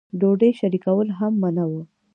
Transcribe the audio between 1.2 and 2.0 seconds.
منع وو.